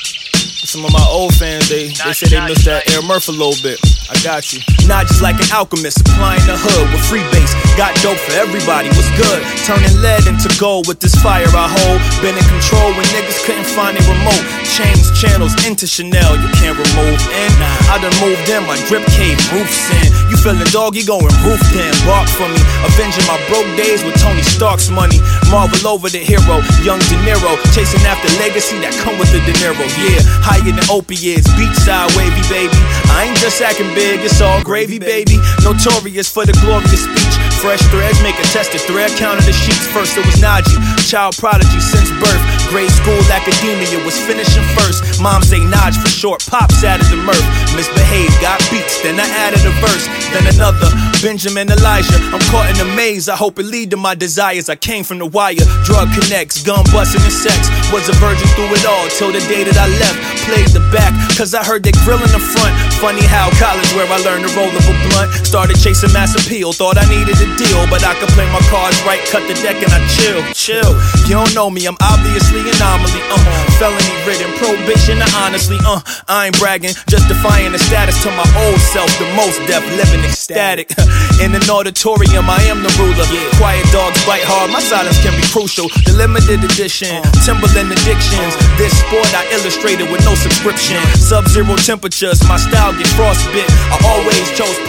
[0.60, 3.56] Some of my old fans, they, they say they miss that Air Murph a little
[3.64, 3.80] bit.
[4.12, 4.60] I got you.
[4.92, 7.56] Not just like an alchemist, supplying the hood with free base.
[7.80, 9.40] Got dope for everybody, was good.
[9.64, 12.04] Turning lead into gold with this fire I hold.
[12.20, 14.44] Been in control when niggas couldn't find a remote.
[14.68, 17.18] Change channels into Chanel, you can't remove.
[17.32, 17.54] And
[17.88, 20.12] I done moved in, my drip cave roofs in.
[20.28, 22.60] You feeling doggy going roof then, bark for me.
[22.84, 25.24] Avenging my broke days with Tony Stark's money.
[25.52, 27.58] Marvel over the hero, young De Niro.
[27.76, 29.84] Chasing after legacy that come with the De Niro.
[30.00, 32.80] Yeah, higher than opiates, beachside wavy, baby.
[33.12, 35.36] I ain't just acting big, it's all gravy, baby.
[35.62, 37.36] Notorious for the glorious speech.
[37.60, 39.86] Fresh threads make a tested thread, counted the sheets.
[39.92, 42.44] First it was Najee, child prodigy since birth.
[42.72, 45.20] grade school academia was finishing first.
[45.22, 47.44] Mom say Naj for short, pops added the Murph.
[47.76, 50.88] Misbehaved, got beats, then I added a verse, then another.
[51.22, 53.28] Benjamin Elijah, I'm caught in a maze.
[53.28, 54.70] I hope it lead to my desires.
[54.70, 57.68] I came from the wire, drug connects, gun busting and sex.
[57.92, 60.18] Was a virgin through it all till the day that I left.
[60.48, 62.72] Played the back, cause I heard they grill in the front.
[63.04, 65.30] Funny how college, where I learned to roll of a blunt.
[65.44, 69.00] Started chasing mass appeal, thought I needed a deal, but I could play my cards
[69.08, 70.92] right, cut the deck, and I chill, chill.
[71.26, 73.22] You don't know me, I'm obviously anomaly.
[73.32, 73.40] Uh,
[73.80, 78.46] felony ridden, probation, I honestly, uh, I ain't bragging, just defying the status to my
[78.68, 80.92] old self, the most deaf, living ecstatic.
[81.44, 83.24] In an auditorium, I am the ruler.
[83.56, 85.88] Quiet dogs bite hard, my silence can be crucial.
[86.04, 88.54] The limited edition, Timberland addictions.
[88.76, 91.00] This sport I illustrated with no subscription.
[91.16, 93.68] Sub zero temperatures, my style get frostbit.
[93.88, 94.29] I always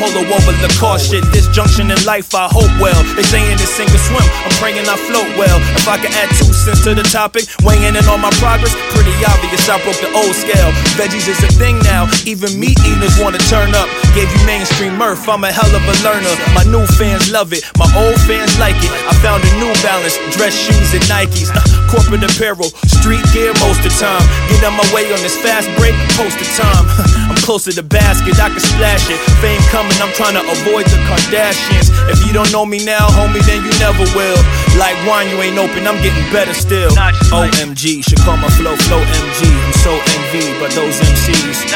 [0.00, 1.24] polo over Lacoste shit.
[1.28, 2.96] This junction in life, I hope well.
[3.12, 5.60] They saying this sink or swim, I'm praying I float well.
[5.76, 9.12] If I could add two cents to the topic, weighing in on my progress, pretty
[9.28, 10.72] obvious I broke the old scale.
[10.96, 13.86] Veggies is a thing now, even meat eaters wanna turn up.
[14.16, 16.32] Gave you mainstream Murph, I'm a hell of a learner.
[16.56, 18.92] My new fans love it, my old fans like it.
[19.04, 21.52] I found a new balance, dress shoes and Nikes.
[21.52, 21.60] Uh,
[21.92, 24.24] corporate apparel, street gear most of the time.
[24.48, 27.28] Get on my way on this fast break, post the time.
[27.50, 29.18] I'm close to the basket, I can splash it.
[29.42, 31.90] Fame coming, I'm trying to avoid the Kardashians.
[32.06, 34.38] If you don't know me now, homie, then you never will.
[34.78, 36.94] Like wine, you ain't open, I'm getting better still.
[37.34, 39.50] OMG, should call my flow, flow MG.
[39.50, 41.74] I'm so envied by those MCs.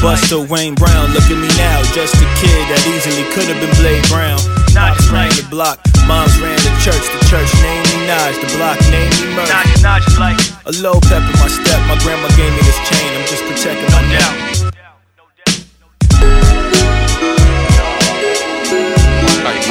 [0.00, 3.76] Buster Wayne Brown, look at me now, just a kid that easily could have been
[3.76, 4.40] Blade Brown.
[4.72, 5.76] Pops ran the block,
[6.08, 9.52] moms ran the church, the church named me Naj, the block named me Murph.
[10.64, 13.92] A low pep in my step, my grandma gave me this chain, I'm just protecting
[13.92, 14.71] my neck.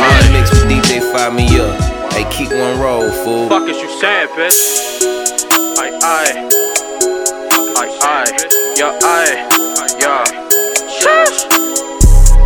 [0.02, 1.78] Man, mix with DJ Fire Me Up.
[2.14, 3.47] Hey, keep one roll, fool.
[3.47, 5.02] Fuck is you saying, bitch?
[5.78, 6.49] Aye, aye.
[7.78, 8.32] Aye, aye.
[8.76, 9.38] Yeah, aye.
[10.02, 10.24] Yeah.
[10.89, 11.45] Shush.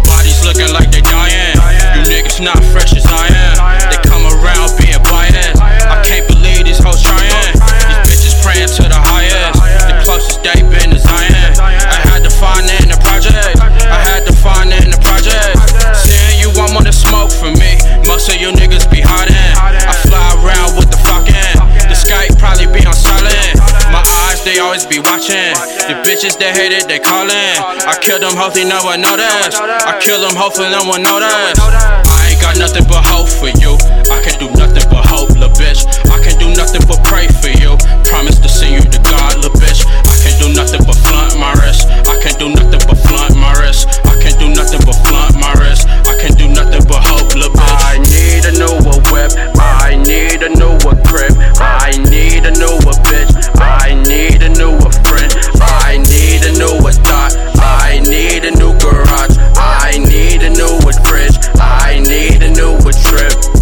[0.05, 1.55] Bodies looking like they dying.
[1.95, 3.84] You niggas not fresh as I am.
[26.65, 27.57] Bitches they calling.
[27.85, 29.53] I kill them, hopefully no one notice.
[29.53, 31.57] I kill them, hopefully no one notice.
[31.61, 33.77] I ain't got nothing but hope for you.
[34.09, 35.85] I can do nothing but hope, lil' bitch.
[36.09, 37.77] I can do nothing but pray for you.
[38.09, 39.85] Promise to send you to God, lil' bitch.
[40.35, 41.87] I can do nothing but flaunt my wrist.
[41.87, 43.87] I can't do nothing but flaunt my wrist.
[44.03, 45.87] I can't do nothing but flaunt my wrist.
[45.87, 47.71] I can't do nothing but hope, lil' bitch.
[47.87, 49.31] I need a newer whip.
[49.55, 51.39] I need a newer crib.
[51.63, 53.31] I need a newer bitch.
[53.63, 55.31] I need a newer friend.
[55.63, 57.31] I need a newer thought.
[57.55, 59.39] I need a new garage.
[59.55, 61.39] I need a newer fridge.
[61.55, 63.54] I need a newer trip.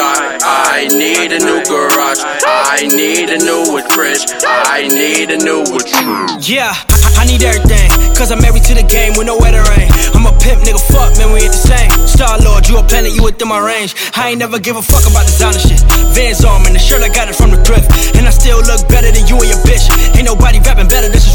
[0.00, 0.40] Thought.
[0.40, 2.24] I need a new garage.
[2.24, 4.24] I need a newer fridge.
[4.48, 6.40] I need a newer trip.
[6.40, 6.72] Yeah,
[7.20, 7.92] I, need everything.
[8.16, 9.92] Cause I'm married to the game with no weather rain.
[10.16, 11.90] I'm a pimp, nigga, fuck, man, we ain't the same.
[12.08, 13.92] Star Lord, you a planet, you within my range.
[14.16, 15.80] I ain't never give a fuck about designer shit.
[16.16, 18.16] Vans on, man, the shirt I got it from the thrift.
[18.16, 19.88] And I still look better than you and your bitch.
[20.16, 21.28] Ain't nobody rapping better, this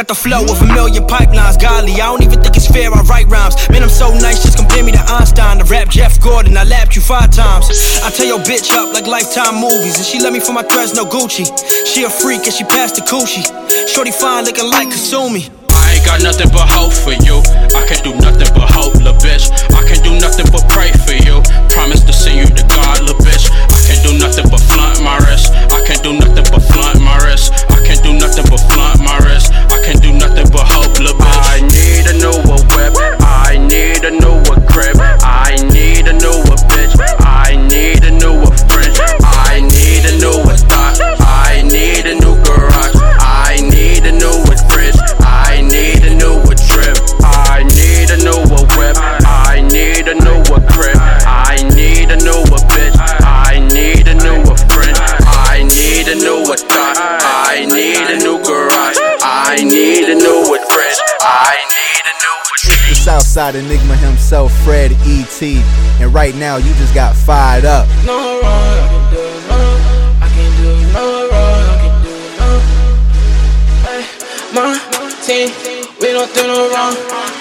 [0.00, 1.92] Got the flow of a million pipelines, golly.
[2.00, 2.88] I don't even think it's fair.
[2.88, 3.52] I write rhymes.
[3.68, 5.60] Man, I'm so nice, just compare me to Einstein.
[5.60, 7.68] The rap Jeff Gordon, I lapped you five times.
[8.00, 10.96] I tell your bitch up like lifetime movies, and she let me for my threads,
[10.96, 11.44] no Gucci.
[11.84, 13.44] She a freak and she passed the coochie.
[13.92, 15.52] Shorty fine, looking like Kasumi.
[15.68, 17.36] I ain't got nothing but hope for you.
[17.76, 19.52] I can do nothing but hope, lil' bitch.
[19.76, 21.44] I can do nothing but pray for you.
[21.68, 23.52] Promise to send you to God, lil' bitch.
[23.52, 25.52] I can do nothing but flaunt my wrist.
[25.52, 27.52] I can do nothing but flaunt my wrist.
[29.10, 29.52] My wrist.
[29.52, 30.39] I can't do nothing
[59.50, 61.00] I need a newer fridge.
[61.26, 62.78] I need a newer trip.
[62.88, 65.60] The Southside Enigma himself, Fred E.T.
[65.98, 67.88] And right now, you just got fired up.
[68.06, 69.58] No wrong, I can do no.
[70.22, 72.50] I can do no wrong, I can do no.
[73.90, 74.06] Hey,
[74.54, 74.78] my
[75.26, 75.50] team
[75.98, 76.94] we don't do no wrong.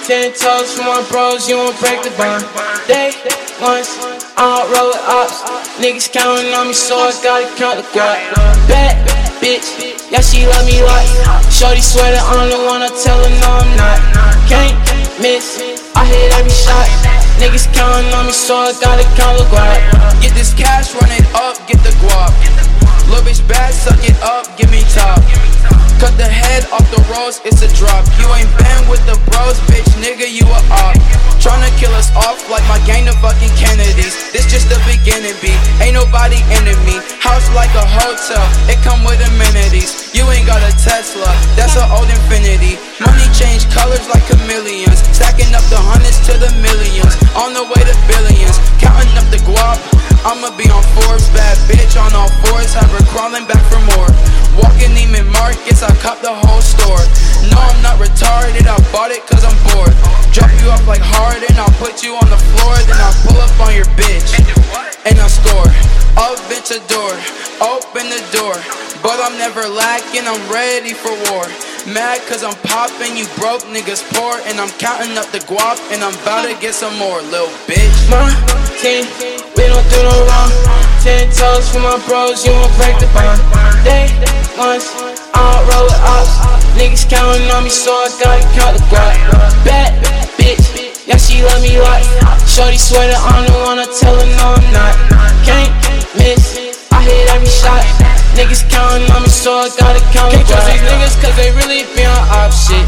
[0.10, 2.42] Ten toes for my bros, you won't break the bond.
[2.90, 3.14] Day
[3.62, 4.02] once,
[4.34, 5.46] I don't roll with ops.
[5.78, 8.34] Niggas counting on me, so I gotta count the guap.
[8.68, 9.68] Bad bitch,
[10.12, 11.08] yeah, she love me like.
[11.52, 14.00] Shorty swear that I'm the one, I tell her no, I'm not.
[14.48, 14.76] Can't
[15.20, 15.60] miss,
[15.96, 16.88] I hit every shot.
[17.40, 19.80] Niggas counting on me, so I gotta count the guap.
[20.22, 22.32] Get this cash, run it up, get the guap.
[23.08, 25.18] Little bitch bad, suck it up, give me top.
[26.00, 28.08] Cut the head off the rose, it's a drop.
[28.16, 30.96] You ain't been with the bros, bitch, nigga, you a op.
[31.44, 34.16] Tryna kill us off like my gang of fucking Kennedys.
[34.32, 35.52] This just the beginning, B.
[35.84, 37.04] Ain't nobody enemy.
[37.20, 38.40] House like a hotel,
[38.72, 40.16] it come with amenities.
[40.16, 41.28] You ain't got a Tesla,
[41.60, 42.80] that's an old Infiniti.
[43.04, 45.04] Money change colors like chameleons.
[45.12, 47.12] Stacking up the hundreds to the millions.
[47.36, 49.76] On the way to billions, counting up the guap.
[50.28, 52.74] I'ma be on Forbes, bad bitch on all fours.
[52.76, 54.12] Have her crawling back for more.
[54.60, 57.00] Walking Neiman Marcus, I cop the whole store.
[57.48, 59.96] No, I'm not retarded, I bought it cause I'm bored.
[60.36, 63.56] Drop you off like Harden, I'll put you on the floor, then I'll pull up
[63.64, 64.36] on your bitch.
[65.08, 65.70] And I'll score.
[66.88, 67.16] door,
[67.64, 68.54] open the door.
[69.02, 71.48] But I'm never lacking, I'm ready for war.
[71.88, 74.36] Mad cause I'm popping, you broke niggas poor.
[74.52, 77.96] And I'm counting up the guap, and I'm about to get some more, little bitch.
[78.12, 78.28] My
[78.84, 79.08] team,
[79.56, 80.52] we don't do no wrong.
[81.00, 83.40] Ten toes for my bros, you won't break the bond.
[83.88, 84.12] Day
[84.60, 84.92] once,
[85.32, 86.36] I don't roll with ops.
[86.76, 89.16] Niggas counting on me, so I gotta count the guap.
[89.64, 89.96] Bad
[90.36, 92.04] bitch, yeah, she love me like.
[92.44, 94.94] Shorty swear that I'm the one, I tell her no, I'm not.
[95.48, 95.72] Can't
[96.20, 98.19] miss, I hit every shot.
[98.40, 100.32] Niggas counting on me, so I gotta count.
[100.32, 102.88] Can't trust these niggas, cause they really be on op shit.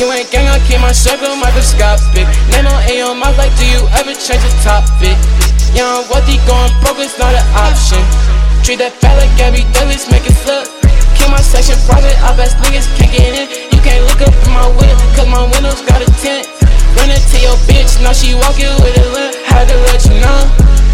[0.00, 2.24] You ain't gang, I keep my circle microscopic.
[2.48, 5.12] Name on A on my like, do you ever change the topic?
[5.76, 8.00] Young, what he going broke is not an option.
[8.64, 10.64] Treat that fat like every day, let's make it flip.
[11.12, 13.52] Kill my section private, I best niggas can't get in.
[13.76, 16.48] You can't look up in my window, cause my windows got a tent.
[16.96, 19.44] Run it to your bitch, now she walking with a limp.
[19.44, 20.40] Had to let you know,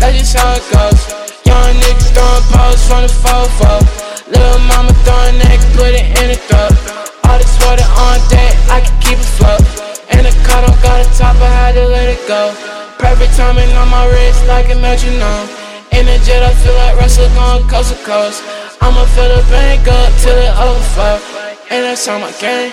[0.02, 1.31] that's just how it goes.
[1.44, 3.82] Young niggas throwing pose from the fofo.
[4.28, 6.74] Little mama throwing neck, put it in the throat.
[7.28, 9.64] All this water on deck, I can keep it float.
[10.12, 12.54] And the car don't got a top, I had to let it go.
[12.98, 15.48] Perfect timing on my wrist, like a metronome.
[15.92, 18.42] In the jet, I feel like Russell going coast to coast.
[18.80, 21.20] I'ma fill the bank up till it overflow.
[21.70, 22.72] And that's how my game.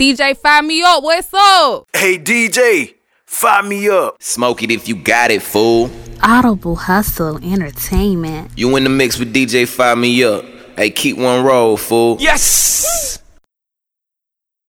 [0.00, 1.02] DJ, fire me up.
[1.02, 1.88] What's up?
[1.92, 2.94] Hey DJ,
[3.24, 4.22] fire me up.
[4.22, 5.90] Smoke it if you got it, fool.
[6.22, 8.50] Audible Hustle Entertainment.
[8.56, 10.44] You in the mix with DJ Fire Me Up.
[10.76, 12.16] Hey, keep one roll, fool.
[12.20, 13.18] Yes!